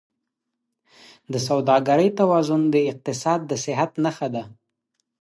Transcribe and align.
د 1.31 1.33
سوداګرۍ 1.47 2.09
توازن 2.19 2.61
د 2.73 2.75
اقتصاد 2.91 3.39
د 3.49 3.51
صحت 3.63 3.91
نښه 4.03 4.27
ده. 4.35 4.43